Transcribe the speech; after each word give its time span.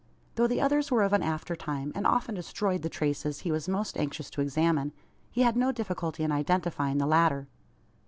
Though 0.33 0.47
the 0.47 0.59
others 0.59 0.89
were 0.89 1.03
of 1.03 1.13
an 1.13 1.21
after 1.21 1.55
time, 1.55 1.91
and 1.93 2.07
often 2.07 2.33
destroyed 2.33 2.81
the 2.81 2.89
traces 2.89 3.41
he 3.41 3.51
was 3.51 3.69
most 3.69 3.95
anxious 3.95 4.31
to 4.31 4.41
examine, 4.41 4.93
he 5.29 5.43
had 5.43 5.55
no 5.55 5.71
difficulty 5.71 6.23
in 6.23 6.31
identifying 6.31 6.97
the 6.97 7.05
latter. 7.05 7.47